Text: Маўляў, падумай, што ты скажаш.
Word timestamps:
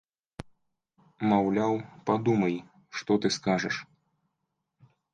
Маўляў, 1.33 1.73
падумай, 2.09 2.57
што 3.01 3.11
ты 3.23 3.27
скажаш. 3.39 3.75